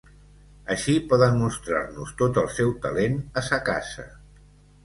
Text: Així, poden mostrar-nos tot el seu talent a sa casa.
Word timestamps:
Així, 0.75 0.95
poden 1.11 1.37
mostrar-nos 1.41 2.13
tot 2.23 2.39
el 2.45 2.49
seu 2.57 2.73
talent 2.87 3.21
a 3.43 3.45
sa 3.51 3.61
casa. 3.71 4.09